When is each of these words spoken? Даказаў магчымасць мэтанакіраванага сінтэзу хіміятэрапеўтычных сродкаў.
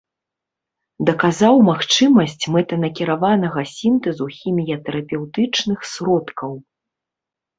Даказаў 1.07 1.55
магчымасць 1.67 2.45
мэтанакіраванага 2.55 3.61
сінтэзу 3.73 4.25
хіміятэрапеўтычных 4.37 5.79
сродкаў. 5.93 6.51